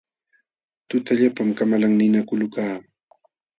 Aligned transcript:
Tutallapam 0.89 1.49
kamalan 1.57 1.93
ninakulukaq. 1.99 2.81